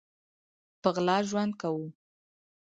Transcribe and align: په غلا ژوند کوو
په 0.81 0.89
غلا 0.95 1.17
ژوند 1.29 1.53
کوو 1.61 1.85